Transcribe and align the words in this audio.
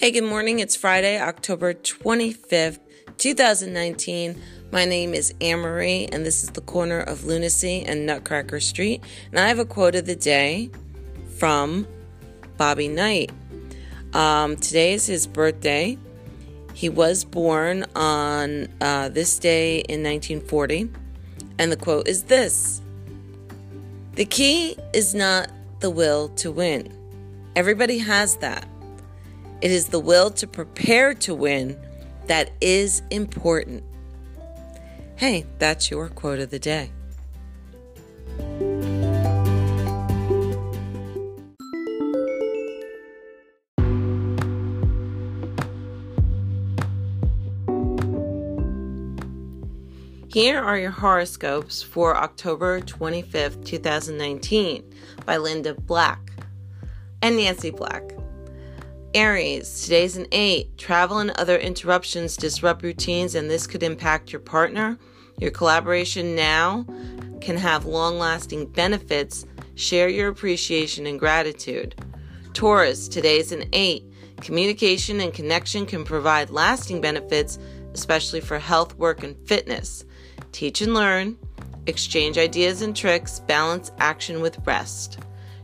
Hey, 0.00 0.12
good 0.12 0.24
morning. 0.24 0.60
It's 0.60 0.76
Friday, 0.76 1.20
October 1.20 1.74
25th, 1.74 2.78
2019. 3.18 4.40
My 4.72 4.86
name 4.86 5.12
is 5.12 5.34
Anne-Marie, 5.42 6.08
and 6.10 6.24
this 6.24 6.42
is 6.42 6.48
the 6.48 6.62
corner 6.62 7.00
of 7.00 7.24
Lunacy 7.26 7.82
and 7.82 8.06
Nutcracker 8.06 8.60
Street. 8.60 9.04
And 9.30 9.38
I 9.38 9.48
have 9.48 9.58
a 9.58 9.66
quote 9.66 9.94
of 9.94 10.06
the 10.06 10.16
day 10.16 10.70
from 11.36 11.86
Bobby 12.56 12.88
Knight. 12.88 13.30
Um, 14.14 14.56
today 14.56 14.94
is 14.94 15.04
his 15.04 15.26
birthday. 15.26 15.98
He 16.72 16.88
was 16.88 17.22
born 17.22 17.84
on 17.94 18.68
uh, 18.80 19.10
this 19.10 19.38
day 19.38 19.80
in 19.80 20.02
1940. 20.02 20.90
And 21.58 21.70
the 21.70 21.76
quote 21.76 22.08
is 22.08 22.22
this 22.22 22.80
The 24.14 24.24
key 24.24 24.78
is 24.94 25.14
not 25.14 25.50
the 25.80 25.90
will 25.90 26.30
to 26.36 26.50
win. 26.50 26.90
Everybody 27.54 27.98
has 27.98 28.36
that. 28.36 28.66
It 29.62 29.70
is 29.70 29.88
the 29.88 30.00
will 30.00 30.30
to 30.30 30.46
prepare 30.46 31.12
to 31.14 31.34
win 31.34 31.78
that 32.28 32.50
is 32.62 33.02
important. 33.10 33.84
Hey, 35.16 35.44
that's 35.58 35.90
your 35.90 36.08
quote 36.08 36.38
of 36.38 36.48
the 36.48 36.58
day. 36.58 36.90
Here 50.32 50.58
are 50.62 50.78
your 50.78 50.92
horoscopes 50.92 51.82
for 51.82 52.16
October 52.16 52.80
25th, 52.80 53.64
2019 53.64 54.84
by 55.26 55.36
Linda 55.36 55.74
Black 55.74 56.30
and 57.20 57.36
Nancy 57.36 57.70
Black. 57.70 58.12
Aries, 59.14 59.82
today's 59.82 60.16
an 60.16 60.28
8. 60.30 60.78
Travel 60.78 61.18
and 61.18 61.32
other 61.32 61.58
interruptions 61.58 62.36
disrupt 62.36 62.84
routines, 62.84 63.34
and 63.34 63.50
this 63.50 63.66
could 63.66 63.82
impact 63.82 64.32
your 64.32 64.38
partner. 64.38 65.00
Your 65.38 65.50
collaboration 65.50 66.36
now 66.36 66.86
can 67.40 67.56
have 67.56 67.86
long 67.86 68.20
lasting 68.20 68.66
benefits. 68.66 69.44
Share 69.74 70.08
your 70.08 70.28
appreciation 70.28 71.06
and 71.06 71.18
gratitude. 71.18 71.96
Taurus, 72.52 73.08
today's 73.08 73.50
an 73.50 73.64
8. 73.72 74.04
Communication 74.42 75.20
and 75.20 75.34
connection 75.34 75.86
can 75.86 76.04
provide 76.04 76.50
lasting 76.50 77.00
benefits, 77.00 77.58
especially 77.94 78.40
for 78.40 78.60
health, 78.60 78.96
work, 78.96 79.24
and 79.24 79.36
fitness. 79.44 80.04
Teach 80.52 80.82
and 80.82 80.94
learn. 80.94 81.36
Exchange 81.86 82.38
ideas 82.38 82.80
and 82.80 82.94
tricks. 82.94 83.40
Balance 83.40 83.90
action 83.98 84.40
with 84.40 84.64
rest. 84.64 85.18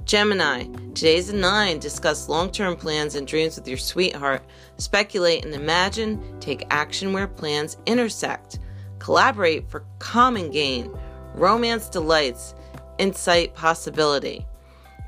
Gemini, 0.06 0.66
today's 0.94 1.30
a 1.30 1.36
nine. 1.36 1.80
Discuss 1.80 2.28
long 2.28 2.52
term 2.52 2.76
plans 2.76 3.16
and 3.16 3.26
dreams 3.26 3.56
with 3.56 3.66
your 3.66 3.76
sweetheart. 3.76 4.40
Speculate 4.76 5.44
and 5.44 5.52
imagine. 5.52 6.38
Take 6.38 6.64
action 6.70 7.12
where 7.12 7.26
plans 7.26 7.76
intersect. 7.86 8.60
Collaborate 9.00 9.68
for 9.68 9.84
common 9.98 10.52
gain. 10.52 10.96
Romance 11.34 11.88
delights. 11.88 12.54
Insight 12.98 13.52
possibility. 13.56 14.46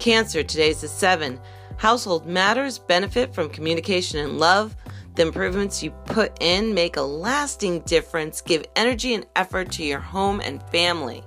Cancer, 0.00 0.42
today's 0.42 0.82
a 0.82 0.88
seven. 0.88 1.38
Household 1.76 2.26
matters 2.26 2.80
benefit 2.80 3.32
from 3.32 3.50
communication 3.50 4.18
and 4.18 4.40
love. 4.40 4.74
The 5.14 5.22
improvements 5.22 5.80
you 5.80 5.92
put 6.06 6.36
in 6.40 6.74
make 6.74 6.96
a 6.96 7.02
lasting 7.02 7.82
difference. 7.82 8.40
Give 8.40 8.66
energy 8.74 9.14
and 9.14 9.26
effort 9.36 9.70
to 9.72 9.84
your 9.84 10.00
home 10.00 10.40
and 10.40 10.60
family. 10.70 11.22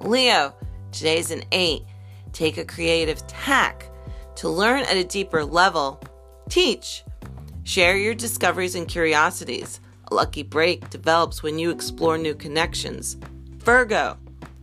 Leo, 0.00 0.54
today's 0.92 1.32
an 1.32 1.42
eight. 1.50 1.82
Take 2.34 2.58
a 2.58 2.64
creative 2.64 3.24
tack. 3.28 3.88
To 4.36 4.48
learn 4.48 4.80
at 4.80 4.96
a 4.96 5.04
deeper 5.04 5.44
level, 5.44 6.02
teach. 6.50 7.04
Share 7.62 7.96
your 7.96 8.12
discoveries 8.12 8.74
and 8.74 8.88
curiosities. 8.88 9.80
A 10.10 10.14
lucky 10.14 10.42
break 10.42 10.90
develops 10.90 11.44
when 11.44 11.60
you 11.60 11.70
explore 11.70 12.18
new 12.18 12.34
connections. 12.34 13.16
Virgo, 13.58 14.18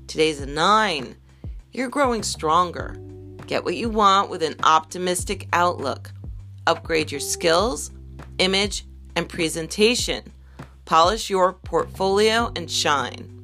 today's 0.07 0.41
a 0.41 0.45
nine. 0.45 1.15
You're 1.71 1.89
growing 1.89 2.23
stronger. 2.23 2.97
Get 3.47 3.63
what 3.63 3.77
you 3.77 3.89
want 3.89 4.29
with 4.29 4.43
an 4.43 4.55
optimistic 4.63 5.47
outlook. 5.53 6.11
Upgrade 6.67 7.09
your 7.09 7.21
skills, 7.21 7.91
image, 8.37 8.85
and 9.15 9.29
presentation. 9.29 10.23
Polish 10.83 11.29
your 11.29 11.53
portfolio 11.53 12.51
and 12.57 12.69
shine. 12.69 13.41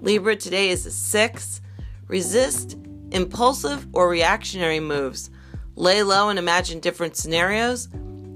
Libra, 0.00 0.36
today 0.36 0.68
is 0.70 0.86
a 0.86 0.92
six. 0.92 1.60
Resist 2.06 2.78
impulsive 3.12 3.86
or 3.92 4.08
reactionary 4.08 4.80
moves. 4.80 5.30
Lay 5.74 6.02
low 6.02 6.28
and 6.28 6.38
imagine 6.38 6.80
different 6.80 7.16
scenarios. 7.16 7.88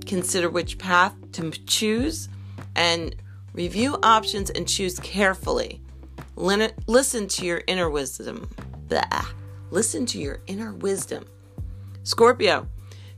Consider 0.07 0.51
which 0.51 0.79
path 0.79 1.15
to 1.33 1.51
choose 1.51 2.29
and 2.77 3.15
review 3.53 3.99
options 4.03 4.51
and 4.51 4.69
choose 4.69 4.99
carefully. 5.01 5.81
Listen 6.37 7.29
to 7.29 7.45
your 7.45 7.63
inner 7.67 7.91
wisdom. 7.91 8.49
Blah. 8.89 9.27
Listen 9.71 10.07
to 10.07 10.19
your 10.19 10.41
inner 10.47 10.73
wisdom. 10.73 11.27
Scorpio, 12.03 12.67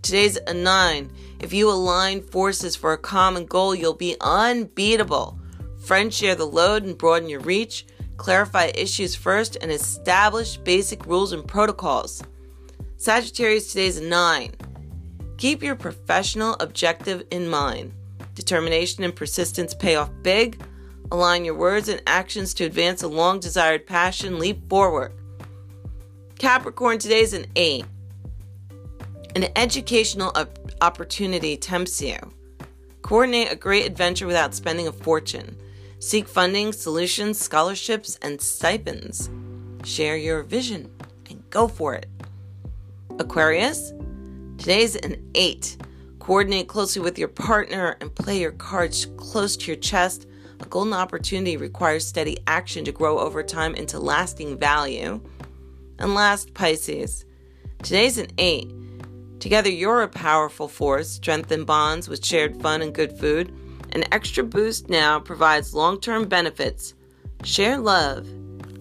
today's 0.02 0.36
a 0.46 0.52
nine. 0.52 1.10
If 1.40 1.52
you 1.52 1.70
align 1.70 2.22
forces 2.22 2.76
for 2.76 2.92
a 2.92 2.98
common 2.98 3.46
goal, 3.46 3.74
you'll 3.74 3.94
be 3.94 4.16
unbeatable. 4.20 5.38
Friends 5.84 6.16
share 6.16 6.34
the 6.34 6.46
load 6.46 6.84
and 6.84 6.98
broaden 6.98 7.28
your 7.28 7.40
reach 7.40 7.86
clarify 8.22 8.70
issues 8.76 9.16
first, 9.16 9.56
and 9.60 9.72
establish 9.72 10.56
basic 10.56 11.04
rules 11.06 11.32
and 11.32 11.44
protocols. 11.46 12.22
Sagittarius, 12.96 13.72
today's 13.72 14.00
nine. 14.00 14.52
Keep 15.38 15.60
your 15.60 15.74
professional 15.74 16.54
objective 16.60 17.24
in 17.32 17.48
mind. 17.48 17.92
Determination 18.36 19.02
and 19.02 19.14
persistence 19.14 19.74
pay 19.74 19.96
off 19.96 20.10
big. 20.22 20.62
Align 21.10 21.44
your 21.44 21.56
words 21.56 21.88
and 21.88 22.00
actions 22.06 22.54
to 22.54 22.64
advance 22.64 23.02
a 23.02 23.08
long 23.08 23.40
desired 23.40 23.88
passion. 23.88 24.38
Leap 24.38 24.68
forward. 24.68 25.12
Capricorn, 26.38 26.98
today's 26.98 27.32
an 27.32 27.46
eight. 27.56 27.84
An 29.34 29.46
educational 29.56 30.32
opportunity 30.80 31.56
tempts 31.56 32.00
you. 32.00 32.16
Coordinate 33.02 33.50
a 33.50 33.56
great 33.56 33.84
adventure 33.84 34.28
without 34.28 34.54
spending 34.54 34.86
a 34.86 34.92
fortune. 34.92 35.56
Seek 36.02 36.26
funding, 36.26 36.72
solutions, 36.72 37.38
scholarships, 37.38 38.18
and 38.22 38.42
stipends. 38.42 39.30
Share 39.84 40.16
your 40.16 40.42
vision 40.42 40.90
and 41.30 41.48
go 41.48 41.68
for 41.68 41.94
it. 41.94 42.06
Aquarius, 43.20 43.92
today's 44.58 44.96
an 44.96 45.30
8. 45.36 45.76
Coordinate 46.18 46.66
closely 46.66 47.00
with 47.00 47.20
your 47.20 47.28
partner 47.28 47.96
and 48.00 48.12
play 48.12 48.40
your 48.40 48.50
cards 48.50 49.06
close 49.16 49.56
to 49.58 49.68
your 49.68 49.76
chest. 49.76 50.26
A 50.58 50.64
golden 50.64 50.92
opportunity 50.92 51.56
requires 51.56 52.04
steady 52.04 52.36
action 52.48 52.84
to 52.84 52.90
grow 52.90 53.20
over 53.20 53.44
time 53.44 53.76
into 53.76 54.00
lasting 54.00 54.58
value. 54.58 55.20
And 56.00 56.16
last, 56.16 56.52
Pisces. 56.52 57.26
Today's 57.80 58.18
an 58.18 58.26
8. 58.38 59.38
Together, 59.38 59.70
you're 59.70 60.02
a 60.02 60.08
powerful 60.08 60.66
force. 60.66 61.10
Strengthen 61.10 61.62
bonds 61.64 62.08
with 62.08 62.26
shared 62.26 62.60
fun 62.60 62.82
and 62.82 62.92
good 62.92 63.16
food. 63.16 63.56
An 63.92 64.04
extra 64.10 64.42
boost 64.42 64.88
now 64.88 65.20
provides 65.20 65.74
long 65.74 66.00
term 66.00 66.26
benefits. 66.26 66.94
Share 67.44 67.76
love 67.76 68.26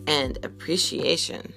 and 0.07 0.37
appreciation. 0.45 1.53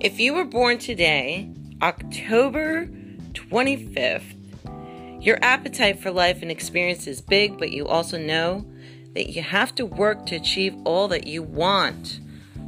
If 0.00 0.18
you 0.18 0.32
were 0.32 0.44
born 0.44 0.78
today, 0.78 1.50
October 1.82 2.86
25th, 3.32 5.24
your 5.24 5.38
appetite 5.42 6.00
for 6.00 6.10
life 6.10 6.40
and 6.40 6.50
experience 6.50 7.06
is 7.06 7.20
big, 7.20 7.58
but 7.58 7.70
you 7.70 7.86
also 7.86 8.18
know 8.18 8.66
that 9.14 9.30
you 9.30 9.42
have 9.42 9.74
to 9.74 9.84
work 9.84 10.24
to 10.26 10.36
achieve 10.36 10.74
all 10.84 11.08
that 11.08 11.26
you 11.26 11.42
want. 11.42 12.20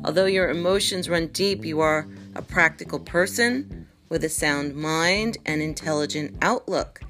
Although 0.06 0.26
your 0.26 0.50
emotions 0.50 1.08
run 1.08 1.26
deep, 1.26 1.64
you 1.64 1.80
are 1.80 2.06
a 2.36 2.40
practical 2.40 3.00
person 3.00 3.88
with 4.08 4.22
a 4.22 4.28
sound 4.28 4.76
mind 4.76 5.36
and 5.44 5.60
intelligent 5.60 6.36
outlook. 6.40 7.00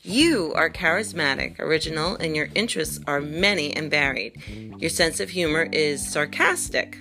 You 0.00 0.54
are 0.54 0.70
charismatic, 0.70 1.60
original, 1.60 2.16
and 2.16 2.34
your 2.34 2.48
interests 2.54 3.00
are 3.06 3.20
many 3.20 3.76
and 3.76 3.90
varied. 3.90 4.40
Your 4.78 4.88
sense 4.88 5.20
of 5.20 5.28
humor 5.28 5.68
is 5.70 6.10
sarcastic. 6.10 6.98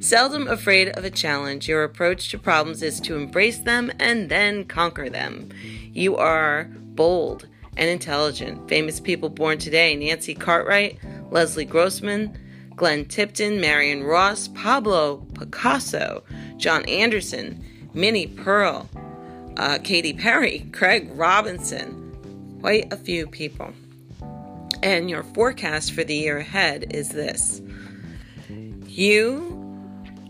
Seldom 0.00 0.48
afraid 0.48 0.90
of 0.90 1.04
a 1.06 1.10
challenge, 1.10 1.66
your 1.66 1.82
approach 1.82 2.30
to 2.30 2.38
problems 2.38 2.82
is 2.82 3.00
to 3.00 3.16
embrace 3.16 3.60
them 3.60 3.90
and 3.98 4.28
then 4.28 4.66
conquer 4.66 5.08
them. 5.08 5.48
You 5.94 6.16
are 6.16 6.64
bold 6.64 7.48
and 7.78 7.88
intelligent. 7.88 8.68
Famous 8.68 9.00
people 9.00 9.30
born 9.30 9.56
today 9.56 9.96
Nancy 9.96 10.34
Cartwright, 10.34 10.98
Leslie 11.30 11.64
Grossman, 11.64 12.38
Glenn 12.76 13.04
Tipton, 13.04 13.60
Marion 13.60 14.02
Ross, 14.02 14.48
Pablo 14.48 15.18
Picasso, 15.34 16.24
John 16.56 16.84
Anderson, 16.88 17.64
Minnie 17.94 18.26
Pearl, 18.26 18.88
uh, 19.56 19.78
Katy 19.82 20.14
Perry, 20.14 20.66
Craig 20.72 21.10
Robinson, 21.14 22.58
quite 22.60 22.92
a 22.92 22.96
few 22.96 23.26
people. 23.26 23.72
And 24.82 25.08
your 25.08 25.22
forecast 25.22 25.92
for 25.92 26.04
the 26.04 26.14
year 26.14 26.38
ahead 26.38 26.92
is 26.92 27.10
this 27.10 27.62
You 28.86 29.54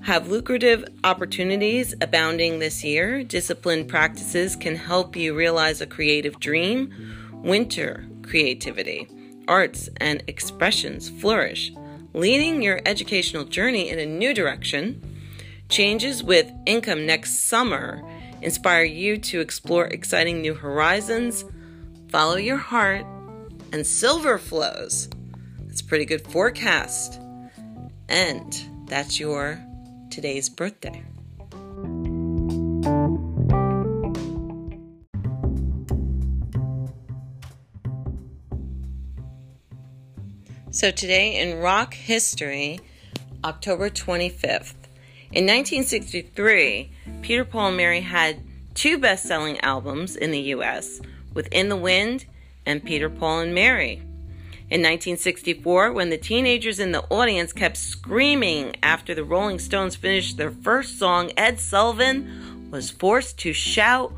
have 0.03 0.29
lucrative 0.29 0.85
opportunities 1.03 1.95
abounding 2.03 2.59
this 2.59 2.85
year. 2.85 3.25
Disciplined 3.25 3.89
practices 3.89 4.55
can 4.55 4.77
help 4.77 5.17
you 5.17 5.35
realize 5.35 5.81
a 5.81 5.87
creative 5.87 6.39
dream. 6.39 6.93
Winter 7.33 8.07
creativity, 8.23 9.09
arts, 9.49 9.89
and 9.99 10.23
expressions 10.27 11.09
flourish, 11.09 11.73
leading 12.15 12.63
your 12.63 12.81
educational 12.87 13.45
journey 13.45 13.91
in 13.91 13.99
a 13.99 14.07
new 14.07 14.33
direction. 14.33 15.03
Changes 15.69 16.23
with 16.23 16.51
income 16.65 17.05
next 17.05 17.41
summer 17.41 18.03
inspire 18.41 18.85
you 18.85 19.19
to 19.19 19.41
explore 19.41 19.87
exciting 19.87 20.41
new 20.41 20.55
horizons. 20.55 21.45
Follow 22.09 22.37
your 22.37 22.59
heart, 22.59 23.05
and 23.73 23.85
silver 23.85 24.39
flows. 24.39 25.09
That's 25.67 25.83
pretty 25.83 26.05
good 26.05 26.25
forecast. 26.29 27.21
And 28.09 28.87
that's 28.87 29.19
your 29.19 29.61
today's 30.11 30.49
birthday. 30.49 31.03
So, 40.75 40.91
today 40.91 41.41
in 41.41 41.61
rock 41.61 41.95
history, 41.95 42.81
October 43.45 43.89
25th. 43.89 44.75
In 45.31 45.47
1963, 45.47 46.91
Peter, 47.23 47.45
Paul, 47.45 47.69
and 47.69 47.77
Mary 47.77 48.01
had 48.01 48.43
two 48.75 48.99
best 48.99 49.25
selling 49.25 49.61
albums 49.61 50.17
in 50.17 50.33
the 50.33 50.41
US 50.57 51.01
Within 51.33 51.69
the 51.69 51.77
Wind 51.77 52.27
and 52.67 52.85
Peter, 52.85 53.09
Paul, 53.09 53.39
and 53.39 53.55
Mary. 53.55 54.03
In 54.69 54.83
1964, 54.83 55.93
when 55.93 56.11
the 56.11 56.19
teenagers 56.19 56.81
in 56.81 56.91
the 56.91 57.05
audience 57.05 57.53
kept 57.53 57.77
screaming 57.77 58.75
after 58.83 59.15
the 59.15 59.23
Rolling 59.23 59.61
Stones 59.61 59.95
finished 59.95 60.39
their 60.39 60.51
first 60.51 60.99
song, 60.99 61.31
Ed 61.37 61.61
Sullivan 61.61 62.69
was 62.73 62.91
forced 62.91 63.39
to 63.39 63.53
shout 63.53 64.13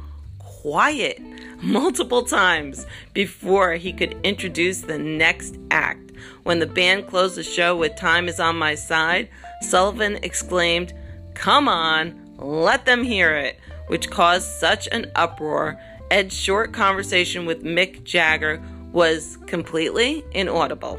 quiet 0.66 1.22
multiple 1.62 2.24
times 2.24 2.86
before 3.14 3.74
he 3.74 3.92
could 3.92 4.18
introduce 4.24 4.80
the 4.80 4.98
next 4.98 5.56
act. 5.70 6.10
When 6.42 6.58
the 6.58 6.66
band 6.66 7.06
closed 7.06 7.36
the 7.36 7.44
show 7.44 7.76
with 7.76 7.94
Time 7.94 8.28
is 8.28 8.40
on 8.40 8.58
My 8.58 8.74
Side, 8.74 9.28
Sullivan 9.60 10.16
exclaimed, 10.24 10.92
Come 11.34 11.68
on, 11.68 12.20
let 12.38 12.84
them 12.84 13.04
hear 13.04 13.36
it, 13.36 13.60
which 13.86 14.10
caused 14.10 14.48
such 14.58 14.88
an 14.90 15.08
uproar. 15.14 15.80
Ed's 16.10 16.36
short 16.36 16.72
conversation 16.72 17.46
with 17.46 17.62
Mick 17.62 18.02
Jagger 18.02 18.60
was 18.90 19.38
completely 19.46 20.24
inaudible. 20.32 20.98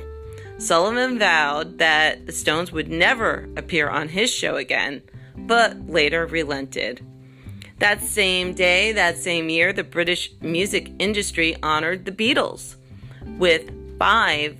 Sullivan 0.59 1.19
vowed 1.19 1.77
that 1.79 2.25
the 2.25 2.31
Stones 2.31 2.71
would 2.71 2.87
never 2.87 3.49
appear 3.57 3.89
on 3.89 4.07
his 4.07 4.33
show 4.33 4.55
again, 4.55 5.01
but 5.35 5.89
later 5.89 6.25
relented. 6.25 7.05
That 7.79 8.01
same 8.01 8.53
day, 8.53 8.91
that 8.93 9.17
same 9.17 9.49
year, 9.49 9.71
the 9.71 9.83
British 9.83 10.31
music 10.41 10.91
industry 10.97 11.55
honored 11.61 12.05
the 12.05 12.11
Beatles 12.11 12.75
with 13.37 13.69
five 13.99 14.57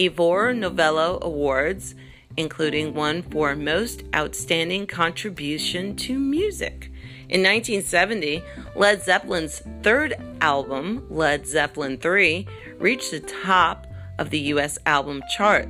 Ivor 0.00 0.52
Novello 0.54 1.20
Awards, 1.22 1.94
including 2.36 2.94
one 2.94 3.22
for 3.22 3.54
Most 3.54 4.02
Outstanding 4.12 4.88
Contribution 4.88 5.94
to 5.96 6.18
Music. 6.18 6.90
In 7.28 7.42
1970, 7.42 8.42
Led 8.74 9.04
Zeppelin's 9.04 9.62
third 9.84 10.14
album, 10.40 11.06
Led 11.08 11.46
Zeppelin 11.46 11.96
III, 12.04 12.48
reached 12.78 13.12
the 13.12 13.20
top 13.20 13.86
of 14.18 14.30
the 14.30 14.40
US 14.54 14.78
album 14.84 15.22
chart. 15.36 15.68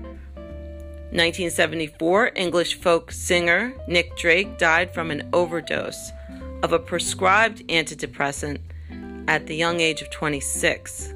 1974, 1.11 2.33
English 2.35 2.81
folk 2.81 3.11
singer 3.11 3.75
Nick 3.87 4.17
Drake 4.17 4.57
died 4.57 4.95
from 4.95 5.11
an 5.11 5.29
overdose 5.35 6.13
of 6.63 6.73
a 6.73 6.79
prescribed 6.79 7.67
antidepressant 7.69 8.59
at 9.29 9.47
the 9.47 9.55
young 9.55 9.81
age 9.81 10.03
of 10.03 10.11
26. 10.11 11.15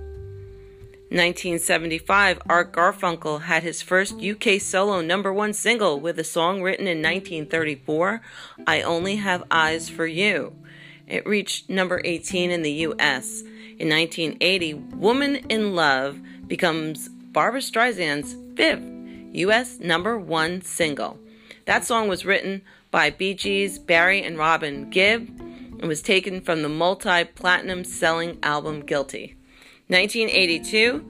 1975, 1.09 2.41
Art 2.49 2.73
Garfunkel 2.73 3.43
had 3.43 3.63
his 3.63 3.83
first 3.83 4.23
UK 4.23 4.61
solo 4.61 5.03
number 5.03 5.33
one 5.33 5.53
single 5.53 6.01
with 6.01 6.19
a 6.19 6.25
song 6.25 6.63
written 6.63 6.87
in 6.87 6.99
1934, 6.99 8.23
I 8.67 8.81
Only 8.83 9.17
Have 9.17 9.45
Eyes 9.51 9.91
for 9.91 10.07
You. 10.07 10.55
It 11.07 11.27
reached 11.27 11.69
number 11.69 12.01
18 12.03 12.51
in 12.51 12.63
the 12.63 12.73
US. 12.73 13.43
In 13.79 13.91
1980, 13.91 14.75
Woman 14.75 15.37
in 15.51 15.75
Love 15.75 16.19
becomes 16.47 17.09
Barbra 17.09 17.61
Streisand's 17.61 18.37
fifth 18.57 18.83
US 19.35 19.81
number 19.81 20.19
one 20.19 20.63
single. 20.63 21.19
That 21.67 21.85
song 21.85 22.09
was 22.09 22.25
written 22.25 22.63
by 22.93 23.11
Bee 23.11 23.35
Gees' 23.35 23.81
Barry 23.81 24.23
and 24.23 24.39
Robin 24.39 24.89
Gibb 24.91 25.29
and 25.41 25.89
was 25.89 26.03
taken 26.03 26.41
from 26.41 26.63
the 26.63 26.69
multi 26.69 27.25
platinum 27.25 27.83
selling 27.83 28.39
album 28.45 28.83
Guilty. 28.83 29.35
1982, 29.89 31.05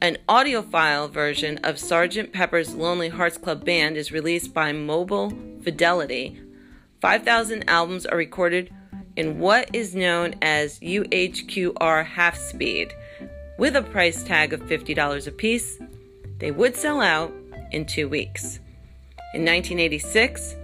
an 0.00 0.16
audiophile 0.28 1.08
version 1.08 1.58
of 1.58 1.76
Sgt. 1.76 2.32
Pepper's 2.32 2.74
Lonely 2.74 3.10
Hearts 3.10 3.38
Club 3.38 3.64
Band 3.64 3.96
is 3.96 4.10
released 4.10 4.52
by 4.52 4.72
Mobile 4.72 5.32
Fidelity. 5.62 6.40
5,000 7.00 7.68
albums 7.68 8.06
are 8.06 8.16
recorded 8.16 8.72
in 9.16 9.38
what 9.38 9.68
is 9.74 9.94
known 9.94 10.34
as 10.40 10.80
UHQR 10.80 12.04
half 12.06 12.36
speed. 12.36 12.92
With 13.58 13.76
a 13.76 13.82
price 13.82 14.24
tag 14.24 14.54
of 14.54 14.62
$50 14.62 15.26
a 15.26 15.30
piece, 15.30 15.78
they 16.38 16.50
would 16.50 16.76
sell 16.76 17.02
out 17.02 17.32
in 17.70 17.84
two 17.84 18.08
weeks. 18.08 18.60
In 19.34 19.44
1986, 19.44 20.56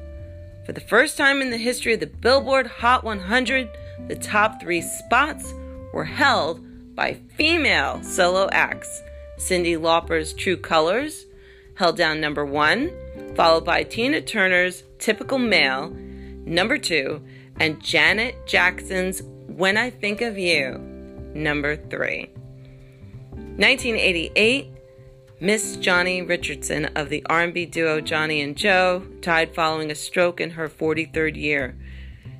for 0.66 0.72
the 0.72 0.80
first 0.80 1.16
time 1.16 1.40
in 1.40 1.50
the 1.50 1.56
history 1.56 1.94
of 1.94 2.00
the 2.00 2.08
Billboard 2.08 2.66
Hot 2.66 3.04
100, 3.04 3.70
the 4.08 4.16
top 4.16 4.60
three 4.60 4.82
spots 4.82 5.54
were 5.94 6.04
held 6.04 6.60
by 6.96 7.14
female 7.36 8.02
solo 8.02 8.48
acts. 8.50 9.00
Cyndi 9.38 9.80
Lauper's 9.80 10.32
True 10.32 10.56
Colors 10.56 11.26
held 11.76 11.96
down 11.96 12.20
number 12.20 12.44
one, 12.44 12.90
followed 13.36 13.64
by 13.64 13.84
Tina 13.84 14.20
Turner's 14.20 14.82
Typical 14.98 15.38
Male, 15.38 15.90
number 16.44 16.78
two, 16.78 17.22
and 17.60 17.80
Janet 17.80 18.34
Jackson's 18.46 19.22
When 19.46 19.76
I 19.76 19.90
Think 19.90 20.20
of 20.20 20.36
You, 20.36 20.78
number 21.32 21.76
three. 21.76 22.28
1988, 23.30 24.70
Miss 25.38 25.76
Johnnie 25.76 26.22
Richardson 26.22 26.86
of 26.96 27.10
the 27.10 27.22
R&B 27.28 27.66
duo 27.66 28.00
Johnnie 28.00 28.40
and 28.40 28.56
Joe 28.56 29.06
died 29.20 29.54
following 29.54 29.90
a 29.90 29.94
stroke 29.94 30.40
in 30.40 30.52
her 30.52 30.66
43rd 30.66 31.36
year. 31.36 31.76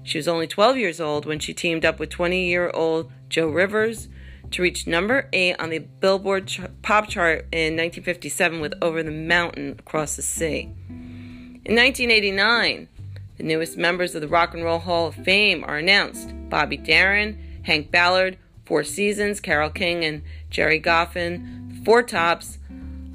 She 0.02 0.16
was 0.16 0.26
only 0.26 0.46
12 0.46 0.78
years 0.78 0.98
old 0.98 1.26
when 1.26 1.38
she 1.38 1.52
teamed 1.52 1.84
up 1.84 1.98
with 1.98 2.08
20-year-old 2.08 3.12
Joe 3.28 3.48
Rivers 3.48 4.08
to 4.50 4.62
reach 4.62 4.86
number 4.86 5.28
8 5.34 5.56
on 5.58 5.68
the 5.68 5.80
Billboard 5.80 6.46
ch- 6.46 6.60
pop 6.80 7.08
chart 7.08 7.40
in 7.52 7.74
1957 7.74 8.60
with 8.60 8.72
Over 8.80 9.02
the 9.02 9.10
Mountain 9.10 9.76
Across 9.78 10.16
the 10.16 10.22
Sea. 10.22 10.72
In 10.88 11.74
1989, 11.74 12.88
the 13.36 13.42
newest 13.42 13.76
members 13.76 14.14
of 14.14 14.22
the 14.22 14.28
Rock 14.28 14.54
and 14.54 14.64
Roll 14.64 14.78
Hall 14.78 15.08
of 15.08 15.16
Fame 15.16 15.64
are 15.64 15.76
announced 15.76 16.32
Bobby 16.48 16.78
Darin, 16.78 17.60
Hank 17.64 17.90
Ballard, 17.90 18.38
Four 18.64 18.84
Seasons, 18.84 19.40
Carole 19.40 19.68
King, 19.68 20.02
and 20.02 20.22
Gerry 20.48 20.80
Goffin, 20.80 21.74
the 21.76 21.84
Four 21.84 22.02
Tops, 22.02 22.56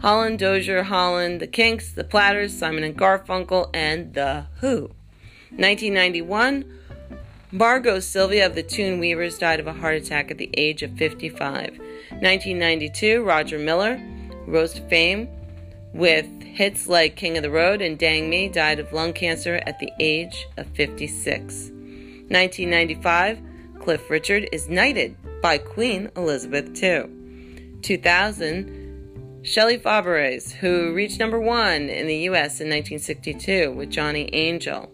Holland 0.01 0.39
Dozier, 0.39 0.81
Holland, 0.81 1.39
The 1.39 1.47
Kinks, 1.47 1.91
The 1.91 2.03
Platters, 2.03 2.57
Simon 2.57 2.83
and 2.83 2.97
Garfunkel, 2.97 3.69
and 3.71 4.15
The 4.15 4.47
Who. 4.55 4.89
1991, 5.51 6.65
Margo 7.51 7.99
Sylvia 7.99 8.47
of 8.47 8.55
the 8.55 8.63
Tune 8.63 8.99
Weavers 8.99 9.37
died 9.37 9.59
of 9.59 9.67
a 9.67 9.73
heart 9.73 9.95
attack 9.95 10.31
at 10.31 10.39
the 10.39 10.49
age 10.57 10.81
of 10.81 10.97
55. 10.97 11.77
1992, 11.77 13.23
Roger 13.23 13.59
Miller 13.59 14.01
rose 14.47 14.73
to 14.73 14.81
fame 14.87 15.29
with 15.93 16.25
hits 16.41 16.87
like 16.87 17.15
King 17.15 17.37
of 17.37 17.43
the 17.43 17.51
Road 17.51 17.81
and 17.83 17.99
Dang 17.99 18.27
Me, 18.27 18.47
died 18.47 18.79
of 18.79 18.91
lung 18.91 19.13
cancer 19.13 19.61
at 19.67 19.77
the 19.79 19.91
age 19.99 20.47
of 20.57 20.65
56. 20.67 21.69
1995, 21.69 23.39
Cliff 23.79 24.09
Richard 24.09 24.49
is 24.51 24.67
knighted 24.67 25.15
by 25.43 25.59
Queen 25.59 26.09
Elizabeth 26.15 26.81
II. 26.81 27.07
2000, 27.83 28.90
Shelley 29.43 29.79
Fabares, 29.79 30.51
who 30.51 30.93
reached 30.93 31.19
number 31.19 31.39
one 31.39 31.89
in 31.89 32.05
the 32.05 32.17
U.S. 32.17 32.61
in 32.61 32.69
1962 32.69 33.71
with 33.71 33.89
Johnny 33.89 34.29
Angel, 34.33 34.91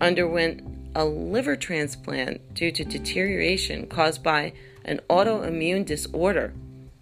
underwent 0.00 0.62
a 0.94 1.04
liver 1.04 1.54
transplant 1.54 2.54
due 2.54 2.72
to 2.72 2.82
deterioration 2.82 3.86
caused 3.86 4.22
by 4.22 4.54
an 4.86 5.00
autoimmune 5.10 5.84
disorder, 5.84 6.54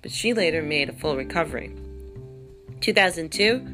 but 0.02 0.10
she 0.10 0.34
later 0.34 0.60
made 0.60 0.88
a 0.88 0.92
full 0.92 1.16
recovery. 1.16 1.72
2002, 2.80 3.64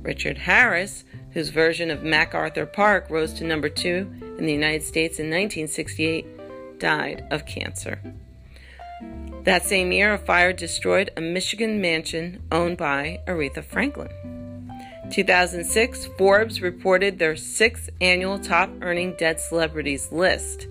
Richard 0.00 0.38
Harris, 0.38 1.04
whose 1.32 1.50
version 1.50 1.90
of 1.90 2.02
MacArthur 2.02 2.64
Park 2.64 3.10
rose 3.10 3.34
to 3.34 3.44
number 3.44 3.68
two 3.68 4.10
in 4.38 4.46
the 4.46 4.52
United 4.52 4.82
States 4.82 5.18
in 5.18 5.26
1968, 5.26 6.78
died 6.78 7.26
of 7.30 7.44
cancer. 7.44 8.00
That 9.48 9.64
same 9.64 9.92
year, 9.92 10.12
a 10.12 10.18
fire 10.18 10.52
destroyed 10.52 11.10
a 11.16 11.22
Michigan 11.22 11.80
mansion 11.80 12.42
owned 12.52 12.76
by 12.76 13.22
Aretha 13.26 13.64
Franklin. 13.64 14.10
2006, 15.10 16.04
Forbes 16.18 16.60
reported 16.60 17.18
their 17.18 17.34
sixth 17.34 17.88
annual 17.98 18.38
top 18.38 18.68
earning 18.82 19.14
dead 19.16 19.40
celebrities 19.40 20.12
list. 20.12 20.66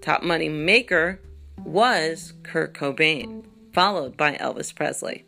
Top 0.00 0.22
money 0.22 0.48
maker 0.48 1.20
was 1.62 2.32
Kurt 2.42 2.72
Cobain, 2.72 3.44
followed 3.74 4.16
by 4.16 4.32
Elvis 4.36 4.74
Presley. 4.74 5.26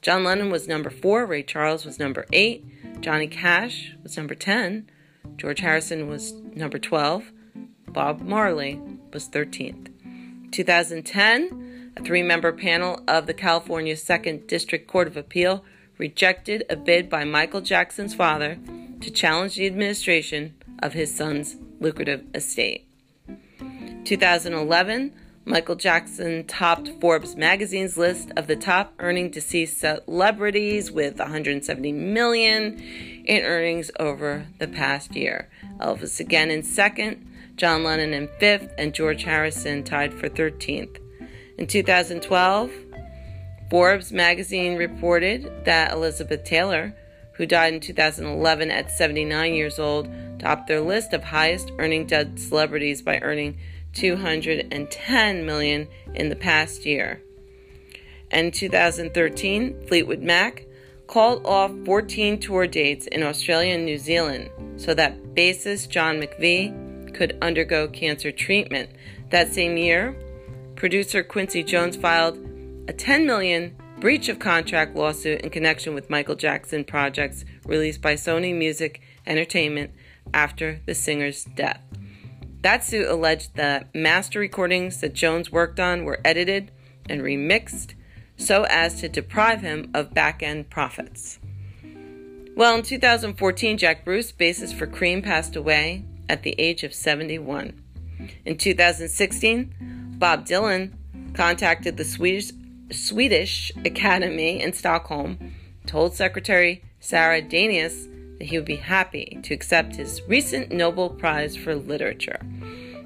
John 0.00 0.24
Lennon 0.24 0.50
was 0.50 0.66
number 0.66 0.88
four, 0.88 1.26
Ray 1.26 1.42
Charles 1.42 1.84
was 1.84 1.98
number 1.98 2.24
eight, 2.32 2.64
Johnny 3.02 3.26
Cash 3.26 3.92
was 4.02 4.16
number 4.16 4.34
10, 4.34 4.88
George 5.36 5.60
Harrison 5.60 6.08
was 6.08 6.32
number 6.32 6.78
12, 6.78 7.30
Bob 7.88 8.22
Marley 8.22 8.80
was 9.12 9.28
13th. 9.28 9.90
2010, 10.50 11.61
a 11.96 12.02
three 12.02 12.22
member 12.22 12.52
panel 12.52 13.02
of 13.06 13.26
the 13.26 13.34
California 13.34 13.94
2nd 13.94 14.46
District 14.46 14.86
Court 14.86 15.06
of 15.06 15.16
Appeal 15.16 15.64
rejected 15.98 16.64
a 16.68 16.76
bid 16.76 17.08
by 17.08 17.24
Michael 17.24 17.60
Jackson's 17.60 18.14
father 18.14 18.58
to 19.00 19.10
challenge 19.10 19.56
the 19.56 19.66
administration 19.66 20.54
of 20.82 20.94
his 20.94 21.14
son's 21.14 21.56
lucrative 21.80 22.24
estate. 22.34 22.86
2011, 24.04 25.12
Michael 25.44 25.74
Jackson 25.74 26.44
topped 26.46 26.88
Forbes 27.00 27.34
magazine's 27.34 27.96
list 27.96 28.30
of 28.36 28.46
the 28.46 28.56
top 28.56 28.94
earning 29.00 29.30
deceased 29.30 29.80
celebrities 29.80 30.90
with 30.90 31.18
170 31.18 31.92
million 31.92 32.78
in 33.24 33.42
earnings 33.42 33.90
over 33.98 34.46
the 34.58 34.68
past 34.68 35.16
year. 35.16 35.48
Elvis 35.78 36.20
again 36.20 36.50
in 36.50 36.62
second, 36.62 37.26
John 37.56 37.82
Lennon 37.82 38.14
in 38.14 38.28
fifth, 38.38 38.72
and 38.78 38.94
George 38.94 39.24
Harrison 39.24 39.82
tied 39.82 40.14
for 40.14 40.28
13th. 40.28 40.98
In 41.58 41.66
2012, 41.66 42.70
Forbes 43.70 44.12
magazine 44.12 44.76
reported 44.76 45.64
that 45.64 45.92
Elizabeth 45.92 46.44
Taylor, 46.44 46.94
who 47.34 47.46
died 47.46 47.74
in 47.74 47.80
2011 47.80 48.70
at 48.70 48.90
79 48.90 49.54
years 49.54 49.78
old, 49.78 50.08
topped 50.38 50.66
their 50.66 50.80
list 50.80 51.12
of 51.12 51.24
highest 51.24 51.72
earning 51.78 52.06
dead 52.06 52.38
celebrities 52.38 53.02
by 53.02 53.18
earning 53.20 53.58
210 53.94 55.46
million 55.46 55.88
in 56.14 56.28
the 56.28 56.36
past 56.36 56.86
year. 56.86 57.22
In 58.30 58.50
2013, 58.50 59.86
Fleetwood 59.86 60.22
Mac 60.22 60.64
called 61.06 61.44
off 61.44 61.70
14 61.84 62.40
tour 62.40 62.66
dates 62.66 63.06
in 63.06 63.22
Australia 63.22 63.74
and 63.74 63.84
New 63.84 63.98
Zealand 63.98 64.50
so 64.76 64.94
that 64.94 65.34
bassist 65.34 65.90
John 65.90 66.20
McVie 66.20 67.14
could 67.14 67.36
undergo 67.42 67.88
cancer 67.88 68.32
treatment. 68.32 68.88
That 69.28 69.52
same 69.52 69.76
year, 69.76 70.16
producer 70.82 71.22
Quincy 71.22 71.62
Jones 71.62 71.94
filed 71.94 72.36
a 72.88 72.92
10 72.92 73.24
million 73.24 73.76
breach 74.00 74.28
of 74.28 74.40
contract 74.40 74.96
lawsuit 74.96 75.40
in 75.42 75.48
connection 75.48 75.94
with 75.94 76.10
Michael 76.10 76.34
Jackson 76.34 76.82
projects 76.82 77.44
released 77.64 78.02
by 78.02 78.14
Sony 78.14 78.52
Music 78.52 79.00
Entertainment 79.24 79.92
after 80.34 80.80
the 80.84 80.92
singer's 80.96 81.44
death. 81.44 81.80
That 82.62 82.82
suit 82.82 83.06
alleged 83.06 83.54
that 83.54 83.94
master 83.94 84.40
recordings 84.40 85.00
that 85.02 85.14
Jones 85.14 85.52
worked 85.52 85.78
on 85.78 86.04
were 86.04 86.20
edited 86.24 86.72
and 87.08 87.20
remixed 87.20 87.94
so 88.36 88.64
as 88.64 89.00
to 89.02 89.08
deprive 89.08 89.60
him 89.60 89.88
of 89.94 90.12
back 90.12 90.42
end 90.42 90.68
profits. 90.68 91.38
Well, 92.56 92.74
in 92.74 92.82
2014, 92.82 93.78
Jack 93.78 94.04
Bruce, 94.04 94.32
bassist 94.32 94.74
for 94.74 94.88
Cream, 94.88 95.22
passed 95.22 95.54
away 95.54 96.04
at 96.28 96.42
the 96.42 96.56
age 96.58 96.82
of 96.82 96.92
71. 96.92 97.80
In 98.44 98.58
2016, 98.58 100.01
Bob 100.22 100.46
Dylan 100.46 100.92
contacted 101.34 101.96
the 101.96 102.04
Swedish 102.04 102.52
Swedish 102.92 103.72
Academy 103.84 104.62
in 104.62 104.72
Stockholm 104.72 105.36
told 105.84 106.14
Secretary 106.14 106.80
Sara 107.00 107.42
Danius 107.42 108.06
that 108.38 108.44
he 108.44 108.56
would 108.56 108.64
be 108.64 108.76
happy 108.76 109.40
to 109.42 109.52
accept 109.52 109.96
his 109.96 110.22
recent 110.28 110.70
Nobel 110.70 111.10
Prize 111.10 111.56
for 111.56 111.74
Literature. 111.74 112.38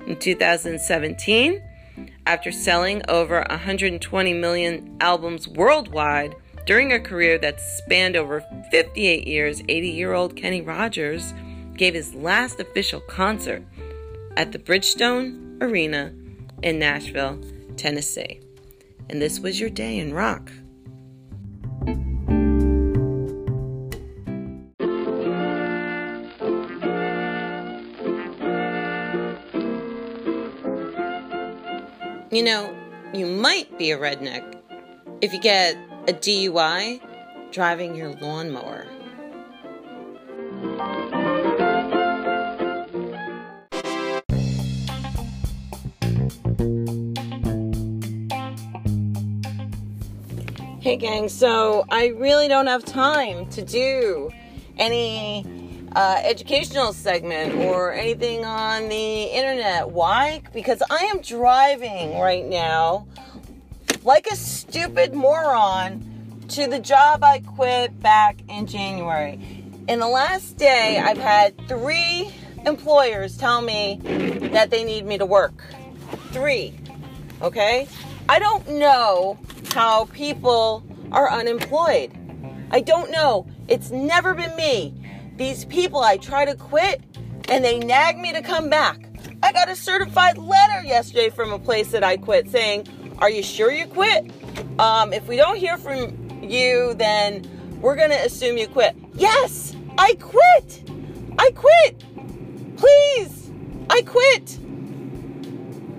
In 0.07 0.19
2017, 0.19 1.63
after 2.27 2.53
selling 2.53 3.01
over 3.09 3.47
120 3.49 4.35
million 4.35 4.99
albums 5.01 5.49
worldwide 5.49 6.37
during 6.67 6.93
a 6.93 7.01
career 7.01 7.39
that 7.39 7.63
spanned 7.79 8.17
over 8.17 8.45
58 8.71 9.27
years, 9.27 9.63
80 9.67 9.89
year 9.89 10.13
old 10.13 10.37
Kenny 10.37 10.61
Rogers 10.61 11.33
gave 11.79 11.95
his 11.95 12.13
last 12.13 12.61
official 12.61 13.01
concert 13.01 13.63
at 14.37 14.53
the 14.53 14.59
Bridgestone 14.59 15.63
Arena 15.63 16.13
in 16.63 16.79
Nashville, 16.79 17.41
Tennessee 17.77 18.41
and 19.09 19.23
this 19.23 19.41
was 19.41 19.61
your 19.61 19.71
day 19.71 19.99
in 19.99 20.13
rock. 20.13 20.51
You 32.31 32.43
know, 32.43 32.77
you 33.15 33.27
might 33.27 33.79
be 33.79 33.93
a 33.93 33.99
redneck 33.99 34.61
if 35.23 35.33
you 35.33 35.41
get 35.41 35.77
a 36.09 36.13
DUI 36.13 37.01
driving 37.53 37.95
your 37.95 38.13
lawnmower. 38.15 38.87
Hey, 50.87 50.95
gang, 50.95 51.29
so 51.29 51.85
I 51.91 52.13
really 52.17 52.47
don't 52.47 52.69
have 52.69 52.85
time 52.85 53.51
to 53.51 53.61
do 53.61 54.31
any 54.79 55.45
uh, 55.97 56.21
educational 56.23 56.93
segment 56.93 57.57
or 57.57 57.93
anything 57.93 58.45
on 58.45 58.89
the 58.89 59.23
internet. 59.25 59.91
Why? 59.91 60.43
Because 60.55 60.85
I 60.89 60.99
am 61.07 61.23
driving 61.23 62.21
right 62.21 62.47
now 62.47 63.09
like 64.05 64.29
a 64.29 64.37
stupid 64.37 65.13
moron 65.13 66.45
to 66.51 66.69
the 66.69 66.79
job 66.79 67.25
I 67.25 67.41
quit 67.41 67.99
back 67.99 68.39
in 68.49 68.69
January. 68.69 69.65
In 69.89 69.99
the 69.99 70.07
last 70.07 70.57
day, 70.57 71.01
I've 71.05 71.19
had 71.19 71.67
three 71.67 72.33
employers 72.65 73.37
tell 73.37 73.61
me 73.61 73.99
that 74.53 74.71
they 74.71 74.85
need 74.85 75.05
me 75.05 75.19
to 75.19 75.27
work. 75.27 75.65
Three. 76.31 76.79
Okay? 77.43 77.89
I 78.29 78.39
don't 78.39 78.69
know 78.69 79.37
how 79.77 80.07
people 80.07 80.83
are 81.13 81.31
unemployed. 81.31 82.11
I 82.71 82.81
don't 82.81 83.11
know. 83.11 83.47
It's 83.69 83.91
never 83.91 84.33
been 84.33 84.57
me. 84.57 84.95
These 85.37 85.67
people, 85.67 86.01
I 86.01 86.17
try 86.17 86.47
to 86.47 86.55
quit 86.55 87.03
and 87.51 87.63
they 87.63 87.79
nag 87.79 88.17
me 88.17 88.33
to 88.33 88.41
come 88.41 88.71
back. 88.71 88.99
I 89.43 89.53
got 89.53 89.69
a 89.69 89.77
certified 89.77 90.39
letter 90.39 90.83
yesterday 90.83 91.29
from 91.29 91.53
a 91.53 91.59
place 91.59 91.91
that 91.91 92.03
I 92.03 92.17
quit 92.17 92.49
saying, 92.49 92.89
Are 93.19 93.29
you 93.29 93.43
sure 93.43 93.71
you 93.71 93.87
quit? 93.87 94.31
Um, 94.79 95.13
if 95.13 95.29
we 95.29 95.37
don't 95.37 95.59
hear 95.59 95.77
from 95.77 96.43
you, 96.43 96.95
then 96.95 97.47
we're 97.83 97.97
going 97.97 98.09
to 98.09 98.25
assume 98.25 98.57
you 98.57 98.69
quit. 98.69 98.97
Yes, 99.13 99.77
I 99.99 100.15
quit. 100.15 100.91
I 101.39 101.51
quit. 101.55 102.03
Please, 102.79 103.53
I 103.91 104.01
quit. 104.07 104.59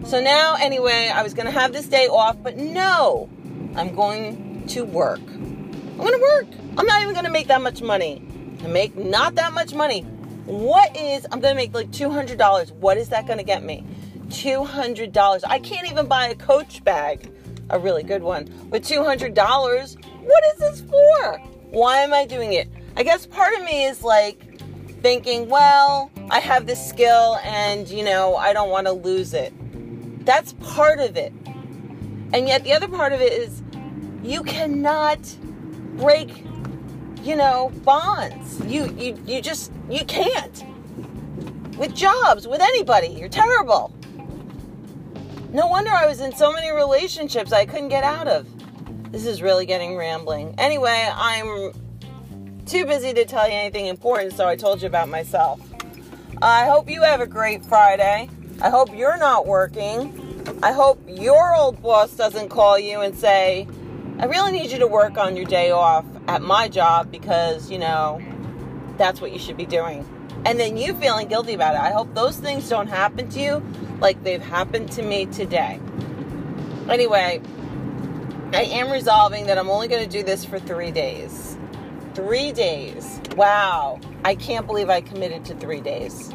So 0.10 0.19
now, 0.19 0.55
anyway, 0.55 1.12
I 1.13 1.22
was 1.22 1.36
going 1.36 1.46
to 1.46 1.51
have 1.51 1.74
this 1.74 1.86
day 1.86 2.07
off, 2.07 2.41
but 2.41 2.57
no, 2.57 3.29
I'm 3.77 3.93
going 3.93 4.65
to 4.69 4.84
work. 4.84 5.19
I'm 5.19 5.98
going 5.98 6.13
to 6.13 6.19
work. 6.19 6.48
I'm 6.77 6.86
not 6.86 7.01
even 7.01 7.13
going 7.13 7.25
to 7.25 7.31
make 7.31 7.48
that 7.48 7.62
much 7.62 7.81
money. 7.81 8.24
I 8.63 8.67
make 8.67 8.96
not 8.96 9.36
that 9.36 9.53
much 9.53 9.74
money. 9.74 10.01
What 10.46 10.98
is, 10.98 11.27
I'm 11.31 11.39
going 11.39 11.53
to 11.53 11.55
make 11.55 11.74
like 11.75 11.91
$200. 11.91 12.72
What 12.74 12.98
is 12.98 13.10
that 13.10 13.27
going 13.27 13.38
to 13.38 13.43
get 13.43 13.63
me? 13.63 13.86
$200. 14.29 15.43
I 15.46 15.60
can't 15.60 15.88
even 15.89 16.07
buy 16.07 16.27
a 16.27 16.36
coach 16.36 16.84
bag, 16.84 17.31
a 17.69 17.77
really 17.77 18.03
good 18.03 18.24
one, 18.24 18.46
with 18.72 18.84
$200. 18.84 19.36
What 20.24 20.43
is 20.53 20.60
this 20.60 20.81
for? 20.81 21.38
Why 21.69 21.98
am 21.98 22.13
I 22.13 22.25
doing 22.25 22.53
it? 22.53 22.67
I 22.96 23.03
guess 23.03 23.27
part 23.27 23.53
of 23.53 23.63
me 23.63 23.86
is 23.86 24.01
like 24.01 24.60
thinking, 25.01 25.50
well, 25.50 26.12
I 26.31 26.39
have 26.39 26.65
this 26.65 26.84
skill 26.84 27.38
and, 27.43 27.88
you 27.88 28.03
know, 28.03 28.36
I 28.36 28.53
don't 28.53 28.69
want 28.69 28.88
to 28.88 28.93
lose 28.93 29.36
it. 29.36 29.53
That's 30.25 30.53
part 30.53 31.00
of 31.00 31.15
it. 31.15 31.31
And 32.34 32.48
yet 32.48 32.63
the 32.63 32.74
other 32.74 32.88
part 32.88 33.13
of 33.13 33.22
it 33.22 33.31
is 33.31 33.62
you 34.27 34.43
cannot 34.43 35.19
break, 35.96 36.43
you 37.24 37.36
know, 37.36 37.72
bonds. 37.84 38.60
You 38.65 38.93
you 38.98 39.17
you 39.25 39.41
just 39.41 39.72
you 39.89 40.03
can't. 40.05 40.63
With 41.77 41.96
jobs, 41.96 42.48
with 42.48 42.60
anybody. 42.60 43.07
You're 43.07 43.29
terrible. 43.29 43.93
No 45.53 45.67
wonder 45.67 45.91
I 45.91 46.05
was 46.05 46.19
in 46.19 46.36
so 46.36 46.51
many 46.51 46.72
relationships 46.72 47.53
I 47.53 47.65
couldn't 47.65 47.89
get 47.89 48.03
out 48.03 48.27
of. 48.27 48.46
This 49.12 49.25
is 49.25 49.41
really 49.41 49.65
getting 49.65 49.96
rambling. 49.96 50.55
Anyway, 50.57 51.10
I'm 51.13 51.72
too 52.65 52.86
busy 52.86 53.13
to 53.13 53.24
tell 53.24 53.48
you 53.48 53.53
anything 53.53 53.86
important, 53.86 54.34
so 54.34 54.46
I 54.48 54.57
told 54.57 54.81
you 54.81 54.88
about 54.88 55.07
myself. 55.07 55.62
I 56.41 56.65
hope 56.65 56.89
you 56.89 57.01
have 57.03 57.22
a 57.22 57.27
great 57.27 57.63
Friday. 57.63 58.29
I 58.62 58.69
hope 58.69 58.93
you're 58.93 59.17
not 59.17 59.48
working. 59.48 60.60
I 60.62 60.74
hope 60.74 61.01
your 61.07 61.55
old 61.55 61.81
boss 61.81 62.12
doesn't 62.12 62.50
call 62.50 62.77
you 62.77 63.01
and 63.01 63.15
say, 63.15 63.67
I 64.19 64.25
really 64.25 64.51
need 64.51 64.71
you 64.71 64.79
to 64.79 64.88
work 64.88 65.19
on 65.19 65.36
your 65.36 65.45
day 65.45 65.69
off 65.69 66.03
at 66.27 66.41
my 66.41 66.69
job 66.69 67.12
because, 67.12 67.69
you 67.69 67.77
know, 67.77 68.19
that's 68.97 69.21
what 69.21 69.31
you 69.31 69.38
should 69.38 69.57
be 69.57 69.65
doing. 69.67 70.03
And 70.43 70.59
then 70.59 70.75
you 70.75 70.95
feeling 70.95 71.27
guilty 71.27 71.53
about 71.53 71.75
it. 71.75 71.81
I 71.81 71.91
hope 71.91 72.15
those 72.15 72.38
things 72.38 72.67
don't 72.67 72.88
happen 72.88 73.29
to 73.29 73.39
you 73.39 73.63
like 74.00 74.24
they've 74.24 74.41
happened 74.41 74.91
to 74.93 75.03
me 75.03 75.27
today. 75.27 75.79
Anyway, 76.89 77.41
I 78.53 78.63
am 78.63 78.89
resolving 78.89 79.45
that 79.47 79.59
I'm 79.59 79.69
only 79.69 79.88
going 79.88 80.03
to 80.03 80.09
do 80.09 80.24
this 80.24 80.43
for 80.43 80.57
three 80.57 80.89
days. 80.89 81.55
Three 82.15 82.51
days. 82.51 83.21
Wow. 83.36 84.00
I 84.25 84.33
can't 84.33 84.65
believe 84.65 84.89
I 84.89 85.01
committed 85.01 85.45
to 85.45 85.55
three 85.55 85.81
days. 85.81 86.31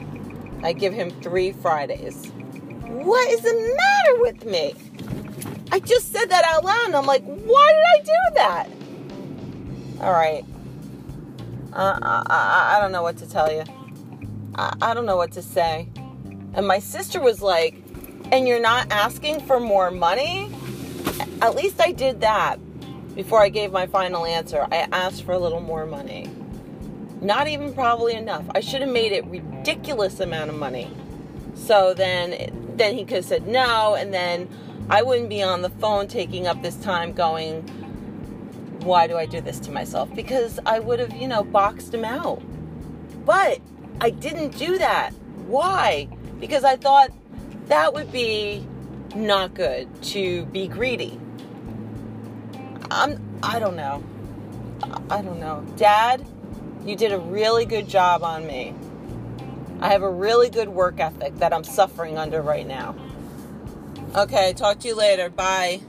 I 0.62 0.72
give 0.72 0.92
him 0.92 1.10
three 1.20 1.50
Fridays. 1.50 2.26
What 2.86 3.28
is 3.32 3.40
the 3.40 3.76
matter 3.76 4.20
with 4.20 4.44
me? 4.44 4.74
I 5.72 5.80
just 5.80 6.12
said 6.12 6.26
that 6.26 6.44
out 6.44 6.64
loud 6.64 6.84
and 6.84 6.94
I'm 6.94 7.06
like, 7.06 7.24
why 7.24 7.72
did 7.72 8.00
I 8.00 8.04
do 8.04 8.34
that? 8.34 8.68
All 10.02 10.12
right. 10.12 10.44
Uh, 11.72 11.98
I, 12.02 12.22
I, 12.26 12.76
I 12.76 12.80
don't 12.80 12.92
know 12.92 13.02
what 13.02 13.16
to 13.16 13.28
tell 13.28 13.50
you. 13.50 13.64
I, 14.54 14.76
I 14.82 14.92
don't 14.92 15.06
know 15.06 15.16
what 15.16 15.32
to 15.32 15.42
say. 15.42 15.88
And 16.52 16.68
my 16.68 16.78
sister 16.78 17.22
was 17.22 17.40
like, 17.40 17.82
and 18.30 18.46
you're 18.46 18.60
not 18.60 18.92
asking 18.92 19.40
for 19.40 19.58
more 19.58 19.90
money? 19.90 20.50
At 21.40 21.54
least 21.54 21.80
I 21.80 21.92
did 21.92 22.20
that 22.20 22.58
before 23.14 23.40
I 23.40 23.48
gave 23.48 23.72
my 23.72 23.86
final 23.86 24.26
answer. 24.26 24.66
I 24.70 24.88
asked 24.92 25.24
for 25.24 25.32
a 25.32 25.38
little 25.38 25.60
more 25.60 25.86
money. 25.86 26.30
Not 27.22 27.48
even 27.48 27.72
probably 27.72 28.14
enough. 28.14 28.44
I 28.54 28.60
should 28.60 28.82
have 28.82 28.90
made 28.90 29.12
it 29.12 29.24
ridiculous 29.24 30.20
amount 30.20 30.50
of 30.50 30.56
money. 30.56 30.90
So 31.54 31.94
then 31.94 32.74
then 32.76 32.94
he 32.94 33.04
could 33.04 33.18
have 33.18 33.24
said 33.24 33.46
no 33.46 33.94
and 33.94 34.12
then 34.12 34.48
I 34.92 35.00
wouldn't 35.00 35.30
be 35.30 35.42
on 35.42 35.62
the 35.62 35.70
phone 35.70 36.06
taking 36.06 36.46
up 36.46 36.60
this 36.60 36.76
time 36.76 37.14
going 37.14 37.62
why 38.84 39.06
do 39.06 39.16
I 39.16 39.24
do 39.24 39.40
this 39.40 39.58
to 39.60 39.70
myself? 39.70 40.14
Because 40.14 40.60
I 40.66 40.80
would 40.80 40.98
have, 40.98 41.14
you 41.14 41.26
know, 41.26 41.42
boxed 41.42 41.94
him 41.94 42.04
out. 42.04 42.42
But 43.24 43.60
I 44.02 44.10
didn't 44.10 44.58
do 44.58 44.76
that. 44.76 45.12
Why? 45.46 46.08
Because 46.38 46.62
I 46.62 46.76
thought 46.76 47.10
that 47.68 47.94
would 47.94 48.12
be 48.12 48.66
not 49.14 49.54
good 49.54 49.88
to 50.02 50.44
be 50.46 50.68
greedy. 50.68 51.18
I'm 52.90 53.18
I 53.42 53.60
don't 53.60 53.76
know. 53.76 54.04
I 55.08 55.22
don't 55.22 55.40
know. 55.40 55.64
Dad, 55.76 56.22
you 56.84 56.96
did 56.96 57.12
a 57.12 57.18
really 57.18 57.64
good 57.64 57.88
job 57.88 58.22
on 58.22 58.46
me. 58.46 58.74
I 59.80 59.88
have 59.88 60.02
a 60.02 60.10
really 60.10 60.50
good 60.50 60.68
work 60.68 61.00
ethic 61.00 61.38
that 61.38 61.54
I'm 61.54 61.64
suffering 61.64 62.18
under 62.18 62.42
right 62.42 62.66
now. 62.66 62.94
Okay, 64.14 64.52
talk 64.52 64.78
to 64.80 64.88
you 64.88 64.94
later. 64.94 65.30
Bye. 65.30 65.80